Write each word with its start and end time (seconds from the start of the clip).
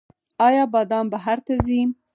آیا 0.47 0.63
بادام 0.73 1.05
بهر 1.13 1.37
ته 1.45 1.53
ځي؟ 1.65 1.79